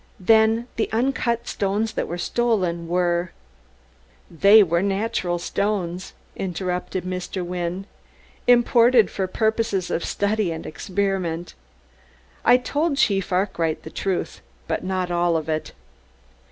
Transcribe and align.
"Then 0.19 0.67
the 0.77 0.91
uncut 0.91 1.47
stones 1.47 1.93
that 1.93 2.07
were 2.07 2.17
stolen 2.17 2.87
were" 2.87 3.33
"They 4.43 4.63
were 4.63 4.81
natural 4.81 5.37
stones," 5.37 6.13
interrupted 6.35 7.03
Mr. 7.03 7.45
Wynne, 7.45 7.85
"imported 8.47 9.11
for 9.11 9.27
purposes 9.27 9.91
of 9.91 10.03
study 10.03 10.51
and 10.51 10.65
experiment. 10.65 11.53
I 12.43 12.57
told 12.57 12.97
Chief 12.97 13.31
Arkwright 13.31 13.83
the 13.83 13.91
truth, 13.91 14.41
but 14.67 14.83
not 14.83 15.11
all 15.11 15.37
of 15.37 15.47
it. 15.47 15.71